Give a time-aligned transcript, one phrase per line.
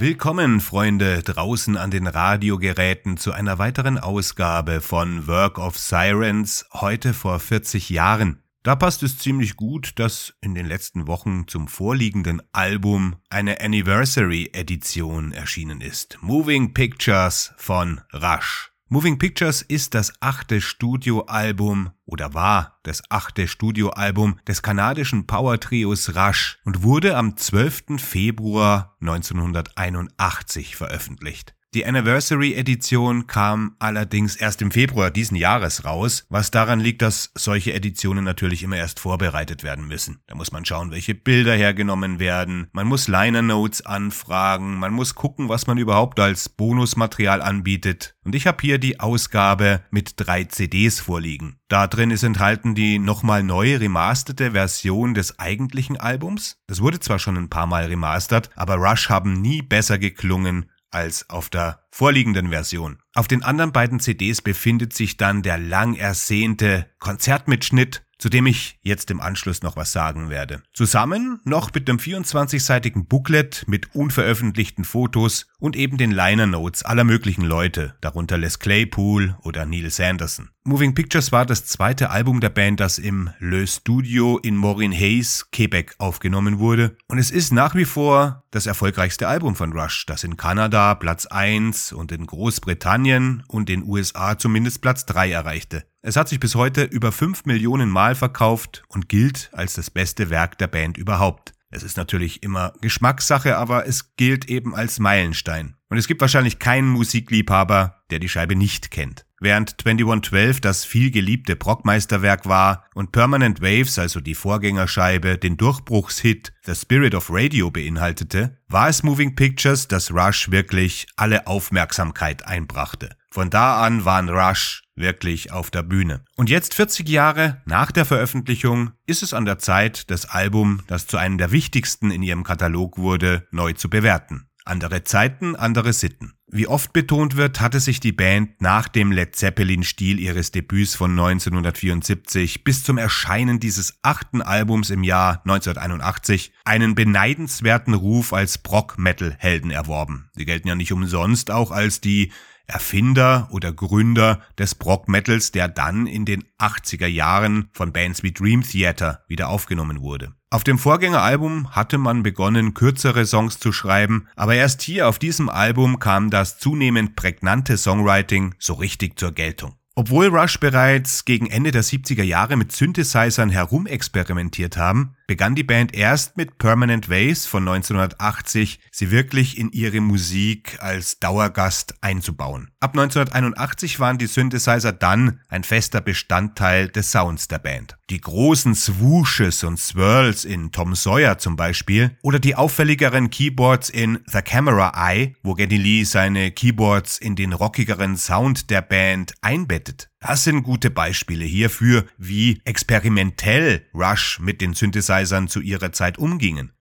[0.00, 7.12] Willkommen, Freunde, draußen an den Radiogeräten zu einer weiteren Ausgabe von Work of Sirens, heute
[7.12, 8.42] vor 40 Jahren.
[8.62, 14.48] Da passt es ziemlich gut, dass in den letzten Wochen zum vorliegenden Album eine Anniversary
[14.54, 16.16] Edition erschienen ist.
[16.22, 18.69] Moving Pictures von Rush.
[18.92, 26.58] Moving Pictures ist das achte Studioalbum oder war das achte Studioalbum des kanadischen Power-Trios Rush
[26.64, 28.00] und wurde am 12.
[28.02, 31.54] Februar 1981 veröffentlicht.
[31.72, 37.30] Die Anniversary Edition kam allerdings erst im Februar diesen Jahres raus, was daran liegt, dass
[37.36, 40.18] solche Editionen natürlich immer erst vorbereitet werden müssen.
[40.26, 45.14] Da muss man schauen, welche Bilder hergenommen werden, man muss Liner Notes anfragen, man muss
[45.14, 48.16] gucken, was man überhaupt als Bonusmaterial anbietet.
[48.24, 51.60] Und ich habe hier die Ausgabe mit drei CDs vorliegen.
[51.68, 56.58] Da drin ist enthalten die nochmal neu remasterte Version des eigentlichen Albums.
[56.66, 61.28] Das wurde zwar schon ein paar Mal remastert, aber Rush haben nie besser geklungen als
[61.30, 62.98] auf der vorliegenden Version.
[63.14, 68.78] Auf den anderen beiden CDs befindet sich dann der lang ersehnte Konzertmitschnitt zu dem ich
[68.82, 70.62] jetzt im Anschluss noch was sagen werde.
[70.74, 77.04] Zusammen noch mit dem 24-seitigen Booklet mit unveröffentlichten Fotos und eben den Liner Notes aller
[77.04, 80.50] möglichen Leute, darunter Les Claypool oder Neil Sanderson.
[80.64, 85.50] Moving Pictures war das zweite Album der Band, das im Le Studio in Maureen Hayes,
[85.50, 90.22] Quebec aufgenommen wurde und es ist nach wie vor das erfolgreichste Album von Rush, das
[90.22, 95.86] in Kanada Platz 1 und in Großbritannien und den USA zumindest Platz 3 erreichte.
[96.02, 100.30] Es hat sich bis heute über 5 Millionen Mal verkauft und gilt als das beste
[100.30, 101.52] Werk der Band überhaupt.
[101.68, 105.76] Es ist natürlich immer Geschmackssache, aber es gilt eben als Meilenstein.
[105.90, 109.26] Und es gibt wahrscheinlich keinen Musikliebhaber, der die Scheibe nicht kennt.
[109.40, 116.52] Während 2112 das viel geliebte Brockmeisterwerk war und Permanent Waves, also die Vorgängerscheibe, den Durchbruchshit
[116.64, 123.16] The Spirit of Radio beinhaltete, war es Moving Pictures, das Rush wirklich alle Aufmerksamkeit einbrachte.
[123.32, 126.24] Von da an waren Rush wirklich auf der Bühne.
[126.36, 131.06] Und jetzt 40 Jahre nach der Veröffentlichung ist es an der Zeit, das Album, das
[131.06, 134.46] zu einem der wichtigsten in ihrem Katalog wurde, neu zu bewerten.
[134.64, 136.34] Andere Zeiten, andere Sitten.
[136.46, 141.12] Wie oft betont wird, hatte sich die Band nach dem Led Zeppelin-Stil ihres Debüts von
[141.12, 149.70] 1974 bis zum Erscheinen dieses achten Albums im Jahr 1981 einen beneidenswerten Ruf als Brock-Metal-Helden
[149.70, 150.28] erworben.
[150.34, 152.32] Sie gelten ja nicht umsonst auch als die
[152.70, 158.32] Erfinder oder Gründer des Brock Metals, der dann in den 80er Jahren von Bands wie
[158.32, 160.34] Dream Theater wieder aufgenommen wurde.
[160.50, 165.48] Auf dem Vorgängeralbum hatte man begonnen, kürzere Songs zu schreiben, aber erst hier auf diesem
[165.48, 169.74] Album kam das zunehmend prägnante Songwriting so richtig zur Geltung.
[169.96, 175.94] Obwohl Rush bereits gegen Ende der 70er Jahre mit Synthesizern herumexperimentiert haben, begann die Band
[175.94, 182.72] erst mit Permanent Ways von 1980, sie wirklich in ihre Musik als Dauergast einzubauen.
[182.80, 187.96] Ab 1981 waren die Synthesizer dann ein fester Bestandteil des Sounds der Band.
[188.10, 194.18] Die großen Swooshes und Swirls in Tom Sawyer zum Beispiel oder die auffälligeren Keyboards in
[194.26, 200.09] The Camera Eye, wo Geddy Lee seine Keyboards in den rockigeren Sound der Band einbettet.
[200.22, 206.72] Das sind gute Beispiele hierfür, wie experimentell Rush mit den Synthesizern zu ihrer Zeit umgingen.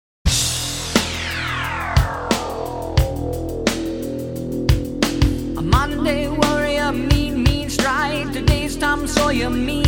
[5.55, 8.29] A Monday warrior, mean, mean stride.
[8.33, 9.78] Today's Tom Sawyer, mean.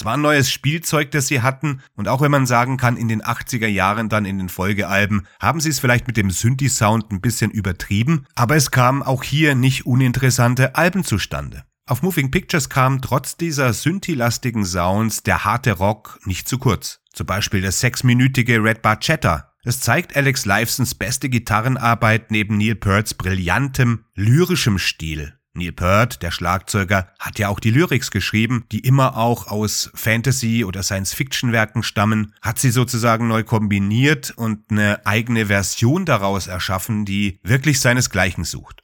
[0.00, 3.08] Es war ein neues Spielzeug, das sie hatten und auch wenn man sagen kann, in
[3.08, 7.20] den 80er Jahren dann in den Folgealben haben sie es vielleicht mit dem Synthi-Sound ein
[7.20, 11.64] bisschen übertrieben, aber es kamen auch hier nicht uninteressante Alben zustande.
[11.84, 17.02] Auf Moving Pictures kam trotz dieser Synthi-lastigen Sounds der harte Rock nicht zu kurz.
[17.12, 19.52] Zum Beispiel das sechsminütige Red Bar Chatter.
[19.64, 25.34] Es zeigt Alex Lifesons beste Gitarrenarbeit neben Neil Pearts brillantem, lyrischem Stil.
[25.52, 30.64] Neil Peart, der Schlagzeuger, hat ja auch die Lyrics geschrieben, die immer auch aus Fantasy-
[30.64, 37.40] oder Science-Fiction-Werken stammen, hat sie sozusagen neu kombiniert und eine eigene Version daraus erschaffen, die
[37.42, 38.82] wirklich seinesgleichen sucht.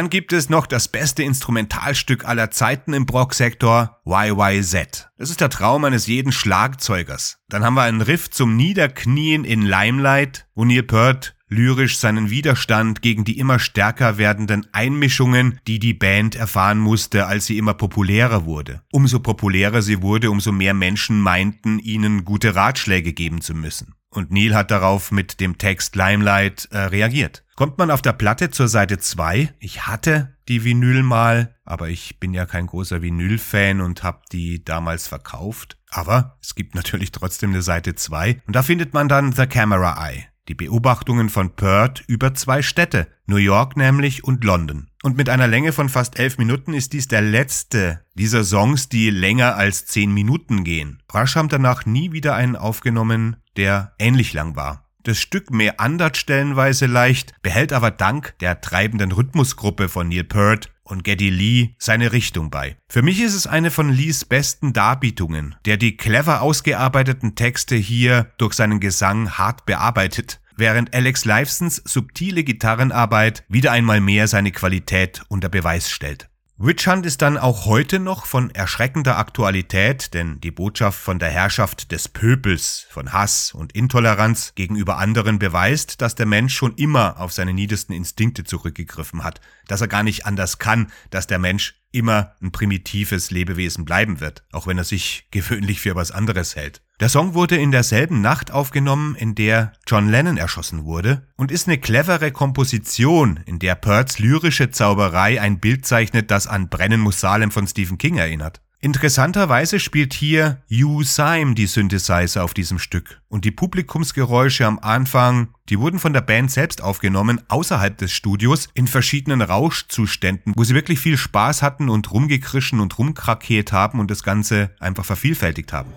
[0.00, 5.10] Dann gibt es noch das beste Instrumentalstück aller Zeiten im Brock-Sektor, YYZ.
[5.18, 7.36] Das ist der Traum eines jeden Schlagzeugers.
[7.50, 13.02] Dann haben wir einen Riff zum Niederknien in Limelight, wo Neil Peart lyrisch seinen Widerstand
[13.02, 18.46] gegen die immer stärker werdenden Einmischungen, die die Band erfahren musste, als sie immer populärer
[18.46, 18.80] wurde.
[18.92, 23.92] Umso populärer sie wurde, umso mehr Menschen meinten, ihnen gute Ratschläge geben zu müssen.
[24.10, 27.44] Und Neil hat darauf mit dem Text Limelight äh, reagiert.
[27.54, 32.18] Kommt man auf der Platte zur Seite 2, ich hatte die Vinyl mal, aber ich
[32.18, 35.78] bin ja kein großer Vinyl-Fan und habe die damals verkauft.
[35.90, 40.08] Aber es gibt natürlich trotzdem eine Seite 2 und da findet man dann The Camera
[40.08, 44.89] Eye die Beobachtungen von Peart über zwei Städte, New York nämlich und London.
[45.02, 49.08] Und mit einer Länge von fast elf Minuten ist dies der letzte dieser Songs, die
[49.08, 51.02] länger als zehn Minuten gehen.
[51.14, 54.90] Rush haben danach nie wieder einen aufgenommen, der ähnlich lang war.
[55.02, 61.04] Das Stück meandert stellenweise leicht, behält aber dank der treibenden Rhythmusgruppe von Neil Peart und
[61.04, 62.76] Geddy Lee seine Richtung bei.
[62.86, 68.30] Für mich ist es eine von Lees besten Darbietungen, der die clever ausgearbeiteten Texte hier
[68.36, 75.22] durch seinen Gesang hart bearbeitet, während Alex Lifesons subtile Gitarrenarbeit wieder einmal mehr seine Qualität
[75.28, 76.30] unter Beweis stellt.
[76.62, 81.30] Witch Hunt ist dann auch heute noch von erschreckender Aktualität, denn die Botschaft von der
[81.30, 87.18] Herrschaft des Pöbels, von Hass und Intoleranz gegenüber anderen beweist, dass der Mensch schon immer
[87.18, 91.80] auf seine niedersten Instinkte zurückgegriffen hat, dass er gar nicht anders kann, dass der Mensch
[91.92, 96.82] immer ein primitives Lebewesen bleiben wird, auch wenn er sich gewöhnlich für was anderes hält.
[97.00, 101.66] Der Song wurde in derselben Nacht aufgenommen, in der John Lennon erschossen wurde und ist
[101.66, 107.18] eine clevere Komposition, in der Perts lyrische Zauberei ein Bild zeichnet, das an Brennen muss
[107.18, 108.60] Salem von Stephen King erinnert.
[108.82, 113.22] Interessanterweise spielt hier Hugh Syme die Synthesizer auf diesem Stück.
[113.28, 118.68] Und die Publikumsgeräusche am Anfang, die wurden von der Band selbst aufgenommen, außerhalb des Studios,
[118.74, 124.10] in verschiedenen Rauschzuständen, wo sie wirklich viel Spaß hatten und rumgekrischen und rumkrakeet haben und
[124.10, 125.92] das Ganze einfach vervielfältigt haben.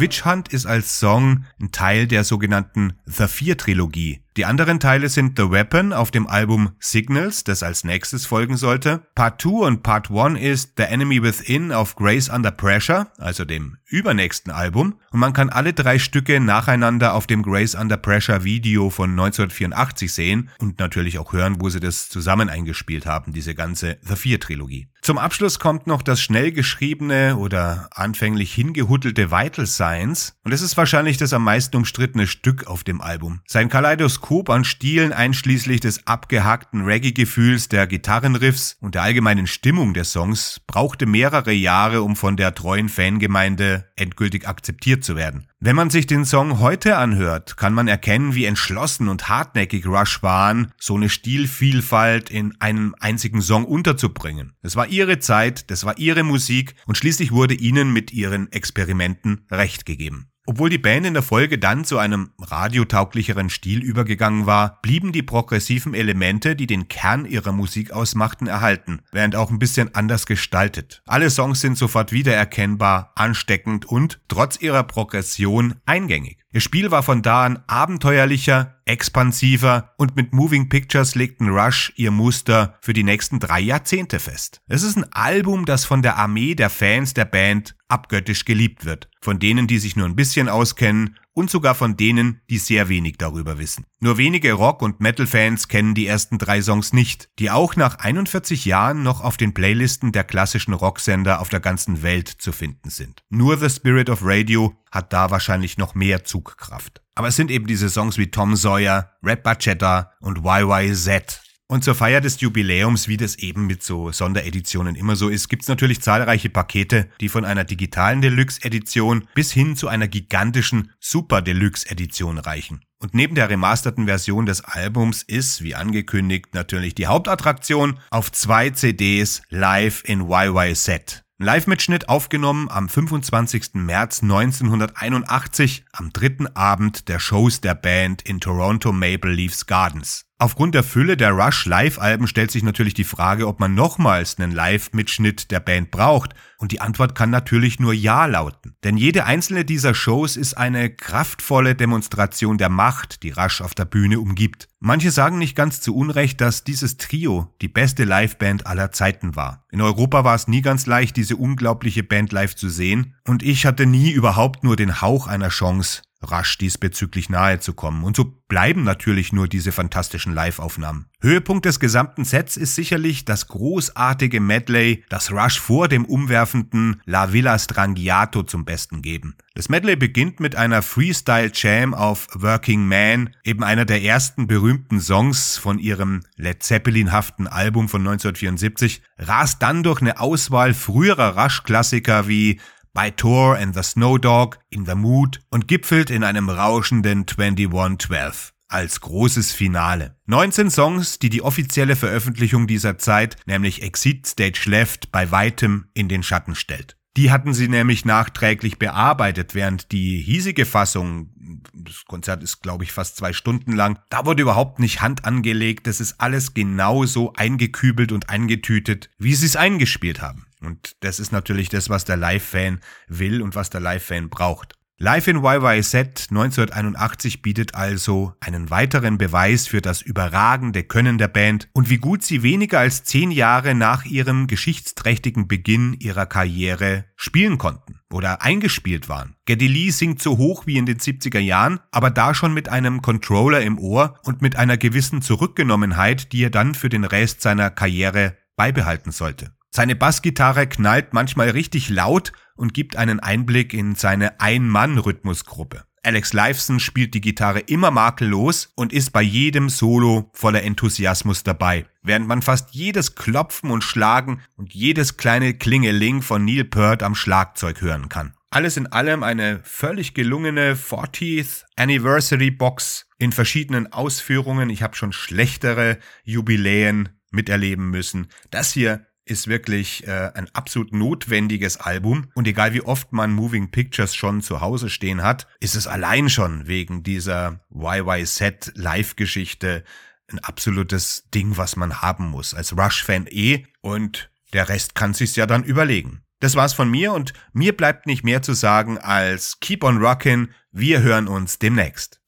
[0.00, 4.22] Witch Hunt ist als Song ein Teil der sogenannten The Fear Trilogie.
[4.38, 9.02] Die anderen Teile sind The Weapon auf dem Album Signals, das als nächstes folgen sollte.
[9.14, 13.76] Part 2 und Part 1 ist The Enemy Within auf Grace Under Pressure, also dem
[13.84, 14.94] übernächsten Album.
[15.10, 20.10] Und man kann alle drei Stücke nacheinander auf dem Grace Under Pressure Video von 1984
[20.10, 24.40] sehen und natürlich auch hören, wo sie das zusammen eingespielt haben, diese ganze The Fear
[24.40, 24.88] Trilogie.
[25.10, 30.76] Zum Abschluss kommt noch das schnell geschriebene oder anfänglich hingehuttelte Vital Science und es ist
[30.76, 33.40] wahrscheinlich das am meisten umstrittene Stück auf dem Album.
[33.44, 40.04] Sein Kaleidoskop an Stilen einschließlich des abgehackten Reggae-Gefühls der Gitarrenriffs und der allgemeinen Stimmung der
[40.04, 45.49] Songs brauchte mehrere Jahre, um von der treuen Fangemeinde endgültig akzeptiert zu werden.
[45.62, 50.22] Wenn man sich den Song heute anhört, kann man erkennen, wie entschlossen und hartnäckig Rush
[50.22, 54.54] waren, so eine Stilvielfalt in einem einzigen Song unterzubringen.
[54.62, 59.44] Es war ihre Zeit, das war ihre Musik und schließlich wurde ihnen mit ihren Experimenten
[59.50, 60.30] Recht gegeben.
[60.50, 65.22] Obwohl die Band in der Folge dann zu einem radiotauglicheren Stil übergegangen war, blieben die
[65.22, 71.02] progressiven Elemente, die den Kern ihrer Musik ausmachten, erhalten, während auch ein bisschen anders gestaltet.
[71.06, 76.39] Alle Songs sind sofort wiedererkennbar, ansteckend und, trotz ihrer Progression, eingängig.
[76.52, 82.10] Ihr Spiel war von da an abenteuerlicher, expansiver und mit Moving Pictures legten Rush ihr
[82.10, 84.60] Muster für die nächsten drei Jahrzehnte fest.
[84.66, 89.08] Es ist ein Album, das von der Armee der Fans der Band abgöttisch geliebt wird.
[89.20, 93.18] Von denen, die sich nur ein bisschen auskennen und sogar von denen, die sehr wenig
[93.18, 93.86] darüber wissen.
[94.00, 98.64] Nur wenige Rock- und Metal-Fans kennen die ersten drei Songs nicht, die auch nach 41
[98.64, 103.22] Jahren noch auf den Playlisten der klassischen Rocksender auf der ganzen Welt zu finden sind.
[103.28, 107.02] Nur The Spirit of Radio hat da wahrscheinlich noch mehr Zugkraft.
[107.14, 111.94] Aber es sind eben diese Songs wie Tom Sawyer, Red Bachetta und YYZ, und zur
[111.94, 116.50] Feier des Jubiläums, wie das eben mit so Sondereditionen immer so ist, gibt's natürlich zahlreiche
[116.50, 122.80] Pakete, die von einer digitalen Deluxe-Edition bis hin zu einer gigantischen Super Deluxe-Edition reichen.
[122.98, 128.70] Und neben der remasterten Version des Albums ist, wie angekündigt, natürlich die Hauptattraktion auf zwei
[128.70, 131.22] CDs live in YYZ.
[131.38, 133.74] Live-Mitschnitt aufgenommen am 25.
[133.74, 140.26] März 1981, am dritten Abend der Shows der Band in Toronto Maple Leafs Gardens.
[140.42, 144.52] Aufgrund der Fülle der Rush Live-Alben stellt sich natürlich die Frage, ob man nochmals einen
[144.52, 146.32] Live-Mitschnitt der Band braucht.
[146.56, 148.74] Und die Antwort kann natürlich nur Ja lauten.
[148.82, 153.84] Denn jede einzelne dieser Shows ist eine kraftvolle Demonstration der Macht, die Rush auf der
[153.84, 154.68] Bühne umgibt.
[154.78, 159.66] Manche sagen nicht ganz zu Unrecht, dass dieses Trio die beste Liveband aller Zeiten war.
[159.70, 163.14] In Europa war es nie ganz leicht, diese unglaubliche Band live zu sehen.
[163.28, 168.04] Und ich hatte nie überhaupt nur den Hauch einer Chance, rasch diesbezüglich nahe zu kommen.
[168.04, 171.06] Und so bleiben natürlich nur diese fantastischen Live-Aufnahmen.
[171.20, 177.32] Höhepunkt des gesamten Sets ist sicherlich das großartige Medley, das Rush vor dem umwerfenden La
[177.32, 179.36] Villa Strangiato zum Besten geben.
[179.54, 185.56] Das Medley beginnt mit einer Freestyle-Jam auf Working Man, eben einer der ersten berühmten Songs
[185.56, 192.60] von ihrem Led Zeppelin-haften Album von 1974, rast dann durch eine Auswahl früherer Rush-Klassiker wie
[192.92, 198.52] by Thor and the Snow Dog, In the Mood und gipfelt in einem rauschenden 2112
[198.70, 200.16] als großes Finale.
[200.26, 206.08] 19 Songs, die die offizielle Veröffentlichung dieser Zeit, nämlich Exit Stage Left, bei weitem in
[206.08, 206.96] den Schatten stellt.
[207.16, 211.34] Die hatten sie nämlich nachträglich bearbeitet, während die hiesige Fassung,
[211.74, 215.88] das Konzert ist glaube ich fast zwei Stunden lang, da wurde überhaupt nicht Hand angelegt,
[215.88, 220.46] das ist alles genauso eingekübelt und eingetütet, wie sie es eingespielt haben.
[220.60, 224.74] Und das ist natürlich das, was der Live-Fan will und was der Live-Fan braucht.
[225.02, 231.70] Live in YYZ 1981 bietet also einen weiteren Beweis für das überragende Können der Band
[231.72, 237.56] und wie gut sie weniger als zehn Jahre nach ihrem geschichtsträchtigen Beginn ihrer Karriere spielen
[237.56, 239.36] konnten oder eingespielt waren.
[239.46, 243.00] Geddy Lee singt so hoch wie in den 70er Jahren, aber da schon mit einem
[243.00, 247.70] Controller im Ohr und mit einer gewissen Zurückgenommenheit, die er dann für den Rest seiner
[247.70, 249.54] Karriere beibehalten sollte.
[249.72, 255.84] Seine Bassgitarre knallt manchmal richtig laut und gibt einen Einblick in seine Ein-Mann-Rhythmusgruppe.
[256.02, 261.86] Alex Lifeson spielt die Gitarre immer makellos und ist bei jedem Solo voller Enthusiasmus dabei,
[262.02, 267.14] während man fast jedes Klopfen und Schlagen und jedes kleine Klingeling von Neil Peart am
[267.14, 268.34] Schlagzeug hören kann.
[268.50, 274.70] Alles in allem eine völlig gelungene 40th Anniversary Box in verschiedenen Ausführungen.
[274.70, 278.28] Ich habe schon schlechtere Jubiläen miterleben müssen.
[278.50, 282.30] Das hier ist wirklich äh, ein absolut notwendiges Album.
[282.34, 286.28] Und egal wie oft man Moving Pictures schon zu Hause stehen hat, ist es allein
[286.28, 289.84] schon wegen dieser YYZ Live-Geschichte
[290.32, 292.54] ein absolutes Ding, was man haben muss.
[292.54, 293.64] Als Rush-Fan eh.
[293.80, 296.22] Und der Rest kann sich's ja dann überlegen.
[296.40, 300.48] Das war's von mir und mir bleibt nicht mehr zu sagen als Keep on Rockin'.
[300.72, 302.19] Wir hören uns demnächst.